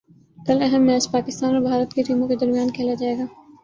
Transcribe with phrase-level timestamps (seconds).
[0.37, 3.25] کل اہم میچ پاکستان اور بھارت کی ٹیموں کے درمیان کھیلا جائے گا